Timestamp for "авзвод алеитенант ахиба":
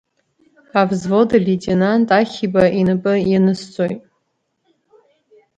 0.79-2.63